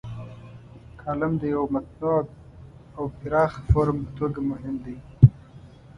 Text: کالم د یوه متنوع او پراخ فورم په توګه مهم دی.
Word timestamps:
کالم 1.01 1.33
د 1.37 1.43
یوه 1.53 1.67
متنوع 1.73 2.21
او 2.97 3.03
پراخ 3.19 3.51
فورم 3.69 3.97
په 4.05 4.11
توګه 4.19 4.39
مهم 4.51 4.75
دی. 4.85 4.97